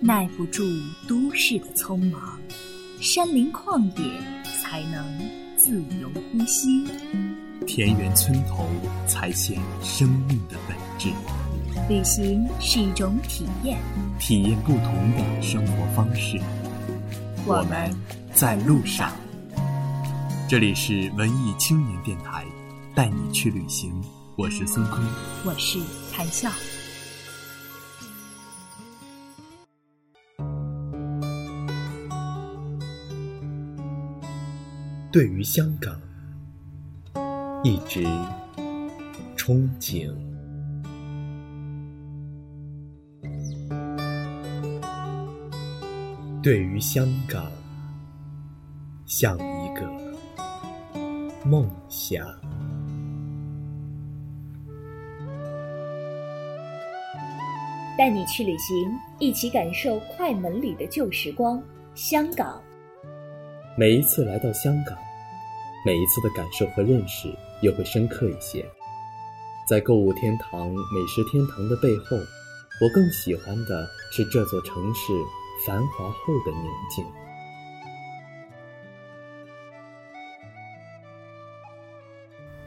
[0.00, 0.62] 耐不住
[1.08, 2.38] 都市的匆忙，
[3.00, 4.20] 山林旷野
[4.60, 5.02] 才能
[5.56, 6.86] 自由呼吸，
[7.66, 8.68] 田园村头
[9.06, 11.08] 才显生命的本质。
[11.88, 13.78] 旅行是一种体验，
[14.20, 16.38] 体验不同的生活方式。
[17.46, 17.90] 我们
[18.34, 19.10] 在路上。
[20.46, 22.44] 这里是文艺青年电台，
[22.94, 23.90] 带你去旅行。
[24.36, 25.02] 我是孙坤，
[25.46, 25.78] 我是
[26.12, 26.50] 谭笑。
[35.14, 35.96] 对于香港，
[37.62, 38.02] 一直
[39.36, 40.12] 憧憬；
[46.42, 47.46] 对于香港，
[49.06, 49.88] 像一个
[51.48, 52.26] 梦想。
[57.96, 58.76] 带你去旅行，
[59.20, 61.62] 一起感受快门里的旧时光。
[61.94, 62.60] 香港，
[63.76, 64.96] 每一次来到香港。
[65.84, 67.28] 每一次的感受和认识
[67.60, 68.64] 又会深刻一些。
[69.68, 75.12] 在购物天堂、美食天堂的背后，我更喜欢的是这座城市
[75.66, 77.04] 繁华后的宁静。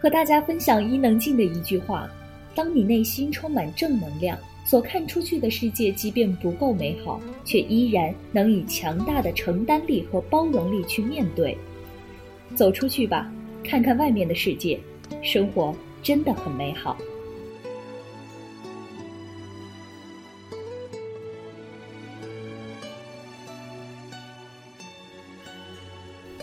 [0.00, 2.08] 和大家分享伊能静的一句话
[2.56, 4.36] ：“当你内心充满正能量，
[4.68, 11.56] 所看出去的世界即便不够美好，却依然能以强大的承担力和包容力去面对。”
[12.54, 13.32] 走出去吧，
[13.64, 14.78] 看看外面的世界，
[15.22, 16.98] 生活真的很美好。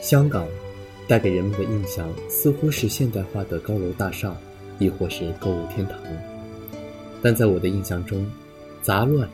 [0.01, 0.47] 香港
[1.07, 4.35] 带给人们的印象似乎是现代化的高楼大厦，
[4.79, 6.34] 亦或是购物天堂。
[7.25, 8.23] 但在我的印象中，
[8.83, 9.27] 杂乱、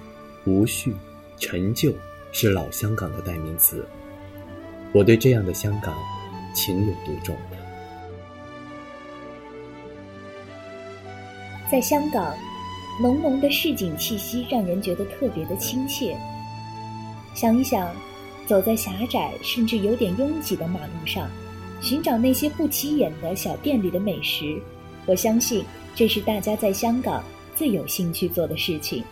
[0.46, 0.96] 无序、
[1.38, 1.94] 陈旧
[2.32, 3.86] 是老香港的代名词。
[4.94, 5.94] 我对这样的香港。
[6.54, 7.36] 情有独钟。
[11.70, 12.34] 在香港，
[13.02, 16.18] 浓浓的市井气息让人觉得特别的亲切。
[17.34, 17.94] 想一想，
[18.48, 21.30] 走在狭窄甚至有点拥挤的马路上，
[21.82, 24.62] 寻找那些不起眼的小店里的美食，
[25.06, 27.22] 我相信这是大家在香港
[27.62, 29.04] 最有兴趣做的事情。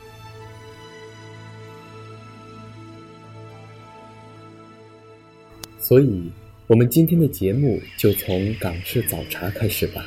[5.78, 6.32] 所以。
[6.66, 10.06] 我们今天的节目就从港式早茶开始吧。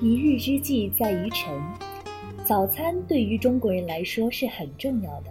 [0.00, 1.52] 一日之计在于晨，
[2.46, 5.30] 早餐对于中国人来说是很重要的，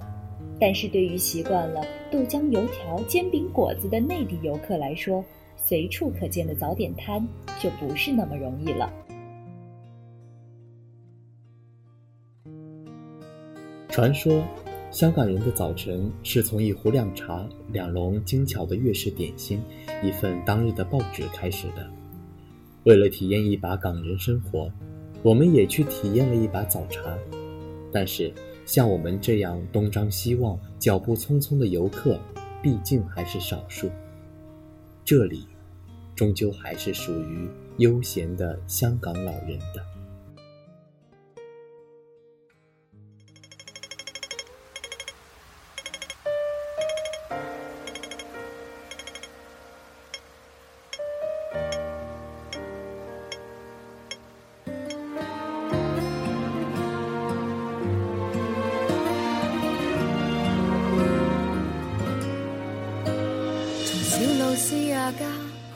[0.59, 1.81] 但是对于习惯了
[2.11, 5.23] 豆浆、油条、煎饼果子的内地游客来说，
[5.69, 7.23] 随处可见的早点摊
[7.61, 8.91] 就不是那么容易了。
[13.87, 14.43] 传说。
[14.89, 19.61] 香港人的早晨是从一壶靓茶、两笼精巧的粤式点心、
[20.01, 21.87] 一份当日的报纸开始的。
[22.85, 24.71] 为了体验一把港人生活，
[25.21, 27.15] 我们也去体验了一把早茶。
[27.93, 28.33] 但是，
[28.65, 32.19] 像我们这样东张西望、脚步匆匆的游客，
[32.63, 33.91] 毕竟还是少数。
[35.05, 35.45] 这里，
[36.19, 39.89] 终究还是属于悠闲的香港老人的。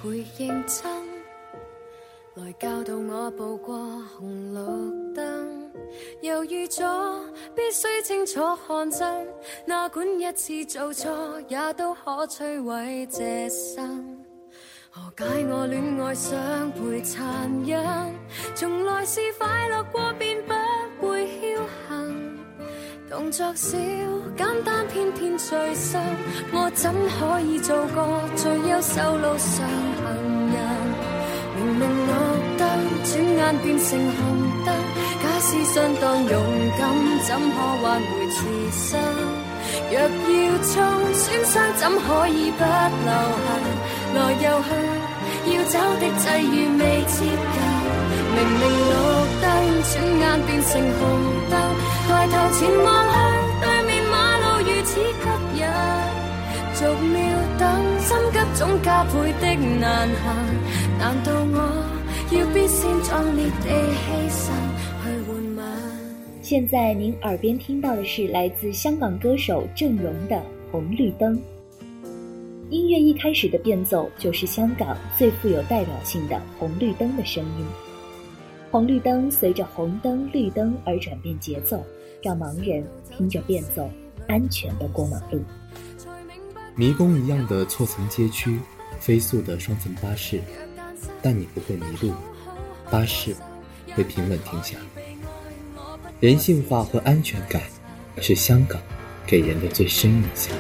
[0.04, 0.84] 陪认真，
[2.36, 3.74] 来教导我步过
[4.20, 5.72] 红绿灯，
[6.22, 6.86] 犹豫咗
[7.56, 9.26] 必须清楚看真，
[9.66, 11.10] 哪管一次做错，
[11.48, 14.20] 也都可摧毁这生。
[14.92, 16.38] 何解我恋爱想
[16.74, 18.14] 配残忍？
[18.56, 20.53] 从来是快乐过便不，
[23.24, 23.78] 动作小
[24.36, 26.02] 简单偏偏最深，
[26.52, 28.04] 我怎可以做个
[28.36, 29.64] 最优秀路上
[30.04, 30.12] 行
[30.52, 30.60] 人？
[31.56, 32.12] 明明绿
[32.60, 32.68] 灯，
[33.08, 34.20] 转眼变成红
[34.66, 34.76] 灯。
[35.24, 36.36] 假使相当勇
[36.78, 36.84] 敢，
[37.24, 38.44] 怎可挽回自
[38.92, 39.00] 身？
[39.90, 40.04] 若要
[40.68, 40.84] 冲，
[41.14, 42.62] 损伤怎可以不
[43.08, 43.48] 留痕？
[44.16, 44.70] 来又去，
[45.56, 47.73] 要走的际遇未接近。
[48.36, 48.92] 明明绿
[49.42, 49.46] 灯，
[49.84, 51.02] 转眼变成红
[51.50, 51.54] 灯。
[52.08, 53.16] 抬头前望去，
[53.62, 55.02] 对面马路如此吸
[55.60, 55.62] 引。
[56.76, 57.20] 逐秒
[57.60, 57.62] 等，
[58.00, 59.44] 心急总加倍的
[59.80, 60.24] 难行。
[61.00, 61.58] 难道我
[62.32, 64.42] 要必先壮烈地牺牲
[65.04, 65.62] 去换吻。
[66.42, 70.36] 现在您耳边听到的是来自香港歌手郑融的
[70.72, 71.36] 《红绿灯》。
[72.70, 77.66] 音乐一开始的变奏就是香港最富有代表性的红绿灯的声音。
[78.74, 81.86] 红绿灯随着红灯、绿灯而转变节奏，
[82.24, 82.84] 让盲人
[83.16, 83.88] 听着变奏
[84.28, 85.40] 安全的过马路。
[86.76, 88.60] 迷宫一样的错层街区，
[89.00, 90.42] 飞速的双层巴士，
[91.22, 92.16] 但你不会迷路，
[92.90, 93.36] 巴士
[93.94, 94.76] 会平稳停下。
[96.20, 97.62] 人性化和安全感，
[98.22, 98.82] 是香港
[99.28, 100.52] 给人的最深印象。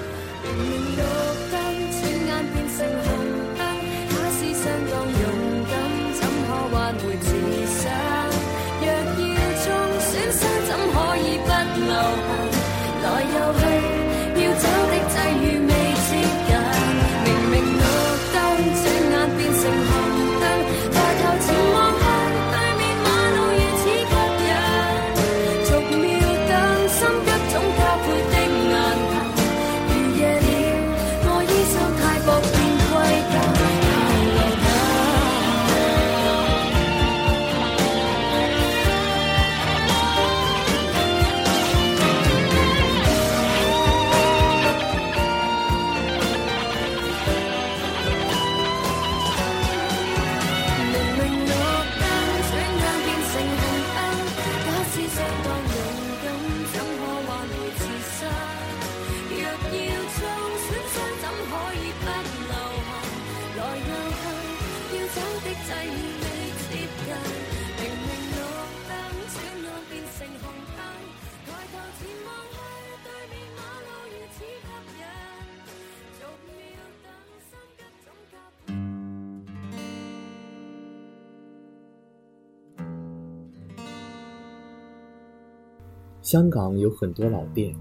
[86.24, 87.76] 香港有很多老店，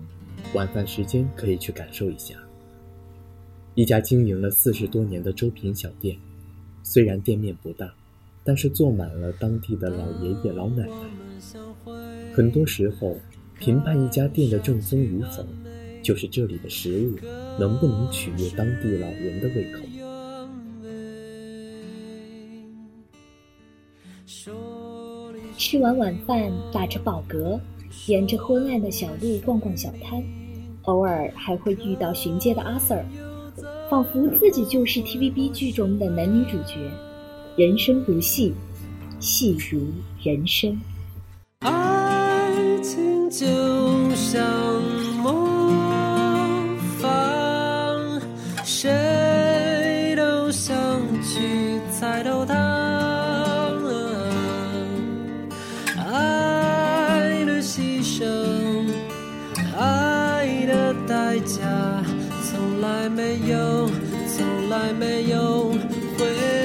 [0.53, 2.35] 晚饭时间可以去感受一下。
[3.77, 6.19] 一家经营了四十多年的周品小店，
[6.83, 7.95] 虽然店面不大，
[8.43, 10.95] 但是坐满了当地的老爷爷老奶奶。
[12.35, 13.17] 很多时候，
[13.61, 15.47] 评判一家店的正宗与否，
[16.03, 17.15] 就是这里的食物
[17.61, 19.85] 能不能取悦当地老人的胃口。
[25.57, 27.61] 吃完晚饭，打着饱嗝。
[28.07, 30.23] 沿着昏暗的小路逛逛小摊，
[30.83, 33.05] 偶尔还会遇到巡街的阿 Sir，
[33.91, 36.91] 仿佛自己就是 TVB 剧中的男女主角。
[37.57, 38.55] 人生如戏，
[39.21, 39.81] 戏如
[40.23, 40.81] 人生。
[41.61, 42.51] 爱
[42.83, 43.47] 情就
[44.15, 44.62] 像
[61.41, 63.89] 从来没有，
[64.37, 65.71] 从来没有
[66.19, 66.62] 回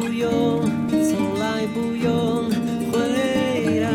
[0.00, 2.48] 不用从来不用
[2.92, 3.88] 回答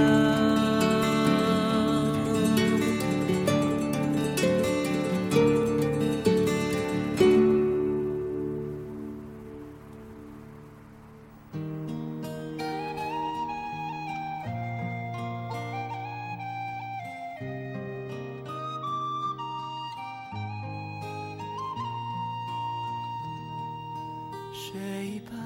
[24.51, 25.42] 睡吧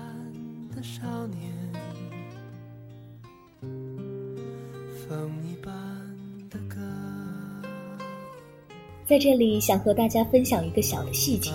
[0.77, 1.79] 用回答。
[4.93, 5.73] 雪一般
[6.39, 6.97] 的少年。
[9.05, 11.49] 在这里，想和大家分享一个小的细节：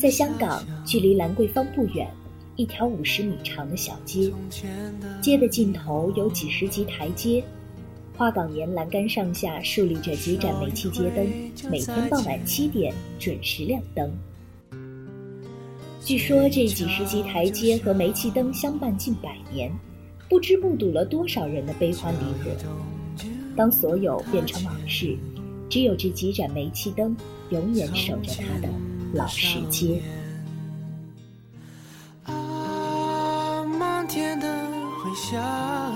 [0.00, 2.08] 在香港，距离兰桂坊不远，
[2.56, 4.32] 一条五十米长的小街，
[5.20, 7.42] 街的尽头有几十级台阶，
[8.16, 11.26] 花岗岩栏杆上下竖立着几盏煤气街灯，
[11.68, 14.08] 每天傍晚七点准时亮灯。
[16.08, 19.70] 据说这几十级台阶和煤气灯相伴近百年，
[20.26, 22.50] 不知目睹了多少人的悲欢离合。
[23.54, 25.18] 当所有变成往事。
[25.68, 27.14] 只有这几盏煤气灯，
[27.50, 28.70] 永远守着他的
[29.12, 30.00] 老石街。
[32.22, 34.46] 啊，漫天的
[35.04, 35.87] 回响，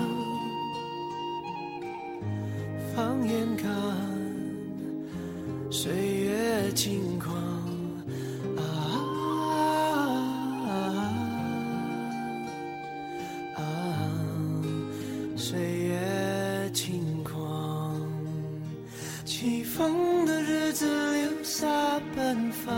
[19.75, 21.67] 风的日子留下
[22.15, 22.73] 奔放，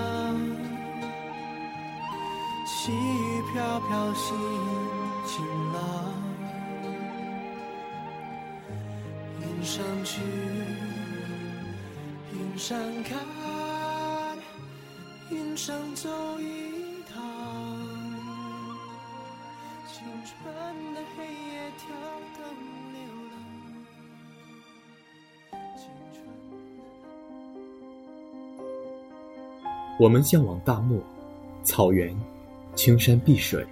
[2.65, 4.37] 细雨飘飘心
[5.27, 5.79] 晴朗。
[9.41, 10.21] 云上去，
[12.31, 13.17] 云上看，
[15.31, 16.09] 云上走
[16.39, 17.21] 一趟。
[19.91, 20.33] 青春
[20.93, 21.93] 的黑夜跳
[22.37, 22.39] 动
[22.93, 22.99] 流
[29.97, 30.99] 我们向往大漠、
[31.63, 32.13] 草原、
[32.75, 33.65] 青山碧水，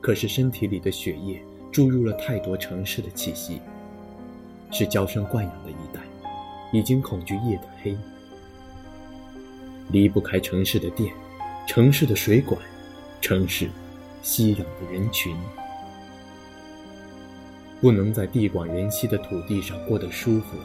[0.00, 3.60] 可是身体里的血液注入了太多城市的气息，
[4.70, 6.00] 是娇生惯养的一代，
[6.72, 7.94] 已经恐惧夜的黑，
[9.90, 11.12] 离不开城市的电、
[11.68, 12.58] 城市的水管、
[13.20, 13.68] 城市
[14.22, 15.36] 熙攘的人群，
[17.78, 20.56] 不能在地广人稀的土地上过得舒服，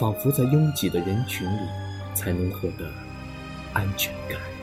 [0.00, 1.68] 仿佛在拥挤的人群里
[2.14, 2.90] 才能获得
[3.74, 4.61] 安全感。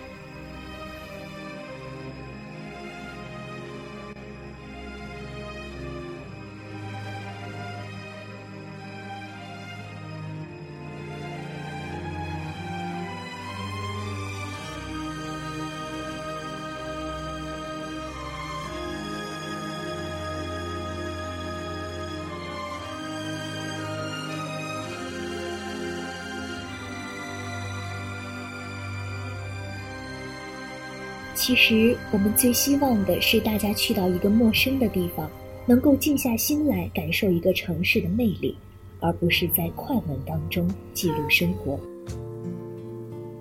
[31.39, 35.31] 其实，我们最希望的是大家去到一个陌生的地方，
[35.65, 38.57] 能够静下心来感受一个城市的魅力，
[38.99, 41.79] 而不是在快门当中记录生活。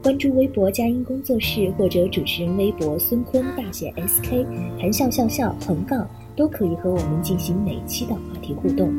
[0.00, 4.47] 关注微博佳音工作室或者主持人微博孙坤大写 SK
[4.78, 8.95] 谈笑笑笑横杠，都可以和我们进行每期的话题互动。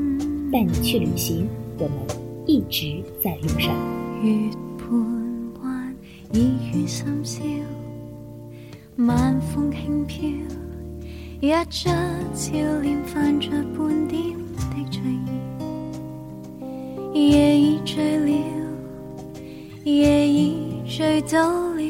[0.52, 1.98] 带你去旅行，我们
[2.46, 3.74] 一直在路上。
[4.22, 5.96] 月盤還
[6.34, 7.42] 已於深宵，
[9.08, 10.44] 晚風輕飄，
[11.40, 11.96] 一張
[12.34, 12.52] 笑
[12.84, 15.32] 臉泛着半點的醉意。
[17.14, 18.34] 夜已醉了，
[19.86, 21.82] 夜已醉倒了，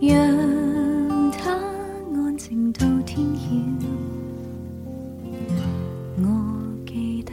[0.00, 1.50] 讓它
[2.14, 3.64] 安靜到天曉。
[6.22, 6.28] 我
[6.86, 7.32] 記得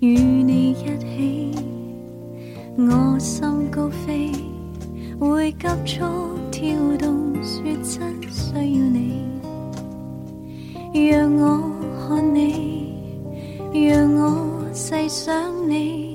[0.00, 1.52] 與你一起。
[2.78, 4.32] 我心高飛，
[5.18, 6.04] 會急速
[6.58, 9.22] 跳动，说真需要你，
[11.08, 11.70] 让我
[12.08, 12.96] 看你，
[13.72, 15.32] 让我细想
[15.70, 16.07] 你。